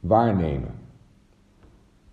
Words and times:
Waarnemen. 0.00 0.74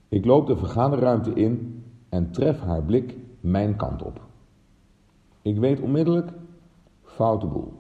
Ik 0.10 0.26
loop 0.26 0.48
de 0.48 0.58
vergaderruimte 0.58 1.34
in 1.34 1.84
en 2.10 2.32
tref 2.32 2.60
haar 2.60 2.84
blik 2.84 3.18
mijn 3.40 3.76
kant 3.76 4.04
op. 4.04 4.22
Ik 5.42 5.58
weet 5.58 5.80
onmiddellijk, 5.80 6.32
foute 7.02 7.48
boel. 7.48 7.74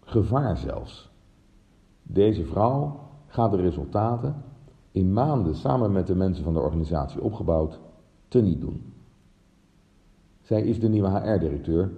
Gevaar 0.00 0.56
zelfs. 0.56 1.10
Deze 2.02 2.44
vrouw 2.44 3.00
gaat 3.26 3.50
de 3.50 3.56
resultaten, 3.56 4.44
in 4.90 5.12
maanden 5.12 5.54
samen 5.54 5.92
met 5.92 6.06
de 6.06 6.14
mensen 6.14 6.44
van 6.44 6.52
de 6.52 6.60
organisatie 6.60 7.22
opgebouwd, 7.22 7.80
teniet 8.28 8.60
doen. 8.60 8.92
Zij 10.40 10.62
is 10.62 10.80
de 10.80 10.88
nieuwe 10.88 11.08
HR-directeur, 11.08 11.92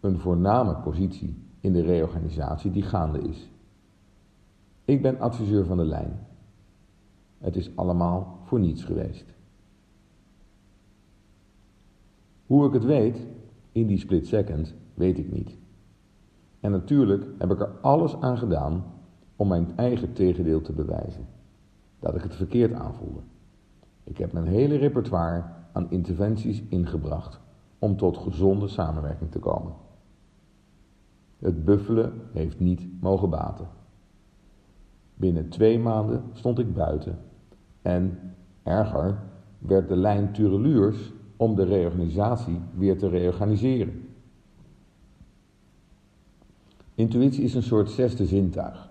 een 0.00 0.18
voorname 0.18 0.76
positie 0.76 1.42
in 1.60 1.72
de 1.72 1.82
reorganisatie 1.82 2.70
die 2.70 2.82
gaande 2.82 3.18
is. 3.18 3.50
Ik 4.84 5.02
ben 5.02 5.20
adviseur 5.20 5.64
van 5.64 5.76
de 5.76 5.84
lijn. 5.84 6.26
Het 7.42 7.56
is 7.56 7.76
allemaal 7.76 8.38
voor 8.44 8.60
niets 8.60 8.84
geweest. 8.84 9.24
Hoe 12.46 12.66
ik 12.66 12.72
het 12.72 12.84
weet, 12.84 13.26
in 13.72 13.86
die 13.86 13.98
split 13.98 14.26
second, 14.26 14.74
weet 14.94 15.18
ik 15.18 15.32
niet. 15.32 15.58
En 16.60 16.70
natuurlijk 16.70 17.24
heb 17.38 17.50
ik 17.50 17.60
er 17.60 17.70
alles 17.80 18.20
aan 18.20 18.38
gedaan 18.38 18.84
om 19.36 19.48
mijn 19.48 19.76
eigen 19.76 20.12
tegendeel 20.12 20.60
te 20.60 20.72
bewijzen. 20.72 21.26
Dat 21.98 22.14
ik 22.14 22.22
het 22.22 22.34
verkeerd 22.34 22.72
aanvoelde. 22.72 23.20
Ik 24.04 24.18
heb 24.18 24.32
mijn 24.32 24.46
hele 24.46 24.76
repertoire 24.76 25.44
aan 25.72 25.90
interventies 25.90 26.62
ingebracht 26.68 27.40
om 27.78 27.96
tot 27.96 28.18
gezonde 28.18 28.68
samenwerking 28.68 29.30
te 29.30 29.38
komen. 29.38 29.72
Het 31.38 31.64
buffelen 31.64 32.12
heeft 32.32 32.60
niet 32.60 33.00
mogen 33.00 33.30
baten. 33.30 33.68
Binnen 35.14 35.48
twee 35.48 35.78
maanden 35.78 36.22
stond 36.32 36.58
ik 36.58 36.74
buiten 36.74 37.18
en, 37.82 38.18
erger, 38.62 39.18
werd 39.58 39.88
de 39.88 39.96
lijn 39.96 40.32
Tureluurs 40.32 41.12
om 41.36 41.54
de 41.54 41.64
reorganisatie 41.64 42.60
weer 42.74 42.98
te 42.98 43.08
reorganiseren. 43.08 44.08
Intuïtie 46.94 47.44
is 47.44 47.54
een 47.54 47.62
soort 47.62 47.90
zesde 47.90 48.26
zintuig. 48.26 48.90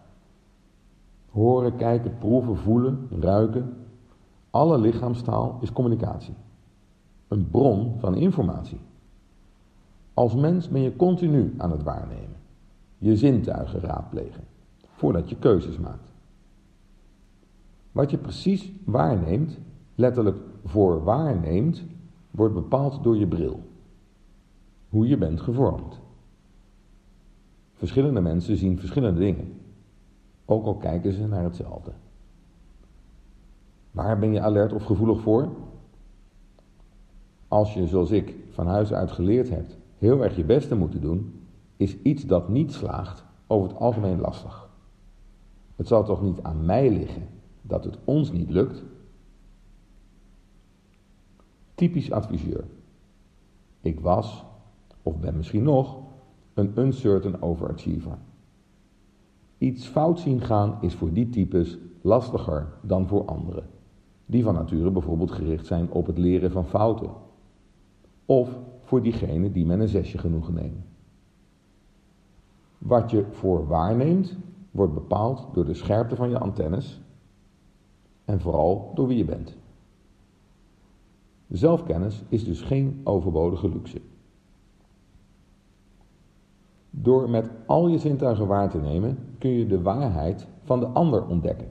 Horen, 1.29 1.75
kijken, 1.75 2.17
proeven, 2.17 2.57
voelen, 2.57 3.07
ruiken. 3.19 3.73
Alle 4.49 4.77
lichaamstaal 4.77 5.57
is 5.61 5.71
communicatie. 5.71 6.33
Een 7.27 7.49
bron 7.49 7.95
van 7.99 8.15
informatie. 8.15 8.79
Als 10.13 10.35
mens 10.35 10.69
ben 10.69 10.81
je 10.81 10.95
continu 10.95 11.53
aan 11.57 11.71
het 11.71 11.83
waarnemen. 11.83 12.35
Je 12.97 13.17
zintuigen 13.17 13.79
raadplegen. 13.79 14.43
Voordat 14.91 15.29
je 15.29 15.35
keuzes 15.35 15.77
maakt. 15.77 16.10
Wat 17.91 18.11
je 18.11 18.17
precies 18.17 18.71
waarneemt, 18.85 19.57
letterlijk 19.95 20.37
voor 20.65 21.03
waarneemt, 21.03 21.83
wordt 22.31 22.53
bepaald 22.53 23.03
door 23.03 23.17
je 23.17 23.27
bril. 23.27 23.59
Hoe 24.89 25.07
je 25.07 25.17
bent 25.17 25.41
gevormd. 25.41 25.99
Verschillende 27.73 28.21
mensen 28.21 28.57
zien 28.57 28.79
verschillende 28.79 29.19
dingen, 29.19 29.53
ook 30.45 30.65
al 30.65 30.75
kijken 30.75 31.13
ze 31.13 31.27
naar 31.27 31.43
hetzelfde. 31.43 31.91
Waar 33.91 34.19
ben 34.19 34.31
je 34.33 34.41
alert 34.41 34.73
of 34.73 34.83
gevoelig 34.83 35.21
voor? 35.21 35.49
Als 37.47 37.73
je, 37.73 37.87
zoals 37.87 38.11
ik, 38.11 38.35
van 38.49 38.67
huis 38.67 38.93
uit 38.93 39.11
geleerd 39.11 39.49
hebt, 39.49 39.77
heel 39.97 40.23
erg 40.23 40.35
je 40.35 40.43
best 40.43 40.67
te 40.67 40.75
moeten 40.75 41.01
doen, 41.01 41.41
is 41.77 42.01
iets 42.01 42.25
dat 42.25 42.49
niet 42.49 42.73
slaagt 42.73 43.25
over 43.47 43.69
het 43.69 43.77
algemeen 43.77 44.19
lastig. 44.19 44.69
Het 45.75 45.87
zal 45.87 46.03
toch 46.03 46.21
niet 46.21 46.43
aan 46.43 46.65
mij 46.65 46.89
liggen 46.89 47.27
dat 47.71 47.83
het 47.83 47.97
ons 48.03 48.31
niet 48.31 48.49
lukt? 48.49 48.83
Typisch 51.75 52.11
adviseur. 52.11 52.63
Ik 53.81 53.99
was, 53.99 54.45
of 55.03 55.19
ben 55.19 55.37
misschien 55.37 55.63
nog, 55.63 55.99
een 56.53 56.79
uncertain 56.79 57.41
overachiever. 57.41 58.17
Iets 59.57 59.87
fout 59.87 60.19
zien 60.19 60.41
gaan 60.41 60.77
is 60.81 60.93
voor 60.95 61.13
die 61.13 61.29
types 61.29 61.77
lastiger 62.01 62.67
dan 62.81 63.07
voor 63.07 63.25
anderen, 63.25 63.63
die 64.25 64.43
van 64.43 64.53
nature 64.53 64.91
bijvoorbeeld 64.91 65.31
gericht 65.31 65.65
zijn 65.65 65.91
op 65.91 66.05
het 66.05 66.17
leren 66.17 66.51
van 66.51 66.65
fouten. 66.65 67.11
Of 68.25 68.59
voor 68.81 69.01
diegenen 69.01 69.51
die 69.51 69.65
met 69.65 69.79
een 69.79 69.87
zesje 69.87 70.17
genoegen 70.17 70.53
nemen. 70.53 70.85
Wat 72.77 73.11
je 73.11 73.25
voor 73.31 73.67
waarneemt, 73.67 74.37
wordt 74.71 74.93
bepaald 74.93 75.47
door 75.53 75.65
de 75.65 75.73
scherpte 75.73 76.15
van 76.15 76.29
je 76.29 76.39
antennes 76.39 77.01
en 78.31 78.41
vooral 78.41 78.91
door 78.93 79.07
wie 79.07 79.17
je 79.17 79.25
bent. 79.25 79.55
Zelfkennis 81.47 82.23
is 82.29 82.43
dus 82.43 82.61
geen 82.61 83.01
overbodige 83.03 83.69
luxe. 83.69 84.01
Door 86.89 87.29
met 87.29 87.49
al 87.65 87.87
je 87.87 87.97
zintuigen 87.97 88.47
waar 88.47 88.69
te 88.69 88.77
nemen, 88.77 89.17
kun 89.37 89.49
je 89.49 89.67
de 89.67 89.81
waarheid 89.81 90.47
van 90.63 90.79
de 90.79 90.85
ander 90.85 91.25
ontdekken. 91.25 91.67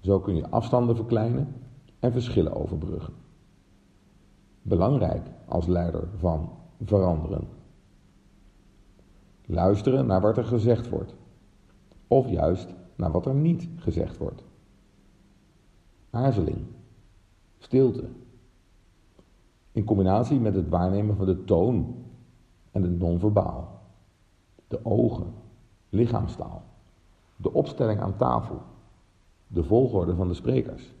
Zo 0.00 0.20
kun 0.20 0.36
je 0.36 0.50
afstanden 0.50 0.96
verkleinen 0.96 1.54
en 1.98 2.12
verschillen 2.12 2.54
overbruggen. 2.54 3.14
Belangrijk 4.62 5.26
als 5.48 5.66
leider 5.66 6.08
van 6.16 6.50
veranderen. 6.84 7.48
Luisteren 9.46 10.06
naar 10.06 10.20
wat 10.20 10.36
er 10.36 10.44
gezegd 10.44 10.88
wordt, 10.88 11.14
of 12.08 12.28
juist 12.28 12.74
naar 12.96 13.10
wat 13.10 13.26
er 13.26 13.34
niet 13.34 13.68
gezegd 13.76 14.18
wordt. 14.18 14.50
Aarzeling, 16.12 16.64
stilte. 17.58 18.08
In 19.72 19.84
combinatie 19.84 20.40
met 20.40 20.54
het 20.54 20.68
waarnemen 20.68 21.16
van 21.16 21.26
de 21.26 21.44
toon 21.44 21.94
en 22.70 22.82
het 22.82 22.98
non-verbaal. 22.98 23.80
De 24.68 24.84
ogen, 24.84 25.26
lichaamstaal, 25.88 26.62
de 27.36 27.52
opstelling 27.52 28.00
aan 28.00 28.16
tafel, 28.16 28.62
de 29.46 29.64
volgorde 29.64 30.14
van 30.14 30.28
de 30.28 30.34
sprekers. 30.34 30.92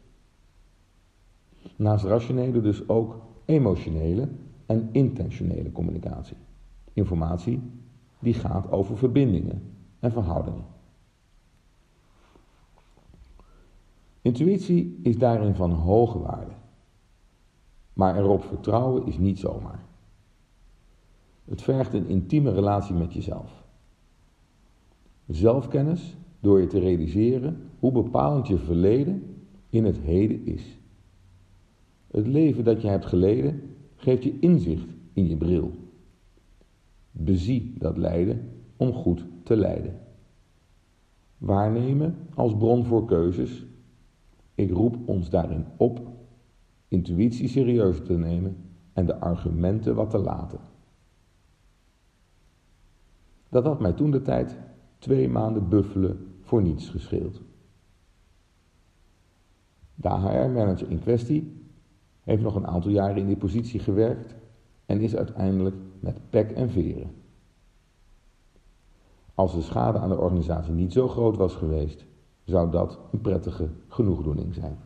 Naast 1.76 2.04
rationele 2.04 2.60
dus 2.60 2.88
ook 2.88 3.16
emotionele 3.44 4.28
en 4.66 4.88
intentionele 4.92 5.72
communicatie. 5.72 6.36
Informatie 6.92 7.60
die 8.18 8.34
gaat 8.34 8.70
over 8.70 8.96
verbindingen 8.98 9.62
en 9.98 10.12
verhoudingen. 10.12 10.64
Intuïtie 14.22 14.98
is 15.02 15.18
daarin 15.18 15.54
van 15.54 15.70
hoge 15.70 16.18
waarde. 16.18 16.52
Maar 17.92 18.18
erop 18.18 18.44
vertrouwen 18.44 19.06
is 19.06 19.18
niet 19.18 19.38
zomaar. 19.38 19.84
Het 21.44 21.62
vergt 21.62 21.92
een 21.92 22.08
intieme 22.08 22.52
relatie 22.52 22.94
met 22.94 23.12
jezelf. 23.12 23.64
Zelfkennis 25.26 26.16
door 26.40 26.60
je 26.60 26.66
te 26.66 26.78
realiseren 26.78 27.70
hoe 27.78 27.92
bepalend 27.92 28.46
je 28.46 28.58
verleden 28.58 29.36
in 29.70 29.84
het 29.84 29.98
heden 29.98 30.46
is. 30.46 30.78
Het 32.06 32.26
leven 32.26 32.64
dat 32.64 32.82
je 32.82 32.88
hebt 32.88 33.06
geleden 33.06 33.76
geeft 33.96 34.22
je 34.22 34.38
inzicht 34.38 34.94
in 35.12 35.28
je 35.28 35.36
bril. 35.36 35.72
Bezie 37.10 37.74
dat 37.78 37.96
lijden 37.96 38.50
om 38.76 38.92
goed 38.92 39.24
te 39.42 39.56
lijden. 39.56 40.00
Waarnemen 41.38 42.16
als 42.34 42.56
bron 42.56 42.84
voor 42.84 43.04
keuzes. 43.04 43.64
Ik 44.54 44.70
roep 44.70 45.08
ons 45.08 45.30
daarin 45.30 45.66
op 45.76 46.00
intuïtie 46.88 47.48
serieus 47.48 48.00
te 48.04 48.12
nemen 48.12 48.56
en 48.92 49.06
de 49.06 49.20
argumenten 49.20 49.94
wat 49.94 50.10
te 50.10 50.18
laten. 50.18 50.60
Dat 53.48 53.64
had 53.64 53.80
mij 53.80 53.92
toen 53.92 54.10
de 54.10 54.22
tijd 54.22 54.58
twee 54.98 55.28
maanden 55.28 55.68
buffelen 55.68 56.34
voor 56.40 56.62
niets 56.62 56.88
gescheeld. 56.88 57.42
De 59.94 60.08
HR-manager 60.08 60.90
in 60.90 61.00
kwestie 61.00 61.66
heeft 62.20 62.42
nog 62.42 62.54
een 62.54 62.66
aantal 62.66 62.90
jaren 62.90 63.16
in 63.16 63.26
die 63.26 63.36
positie 63.36 63.80
gewerkt 63.80 64.34
en 64.86 65.00
is 65.00 65.16
uiteindelijk 65.16 65.76
met 66.00 66.30
pek 66.30 66.50
en 66.50 66.70
veren. 66.70 67.10
Als 69.34 69.54
de 69.54 69.62
schade 69.62 69.98
aan 69.98 70.08
de 70.08 70.18
organisatie 70.18 70.72
niet 70.72 70.92
zo 70.92 71.08
groot 71.08 71.36
was 71.36 71.54
geweest, 71.54 72.06
zou 72.52 72.70
dat 72.70 72.98
een 73.12 73.20
prettige 73.20 73.68
genoegdoening 73.88 74.54
zijn. 74.54 74.78